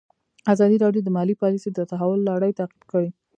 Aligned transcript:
ازادي 0.53 0.77
راډیو 0.83 1.05
د 1.05 1.09
مالي 1.15 1.35
پالیسي 1.41 1.69
د 1.73 1.79
تحول 1.91 2.19
لړۍ 2.29 2.51
تعقیب 2.59 2.83
کړې. 2.91 3.09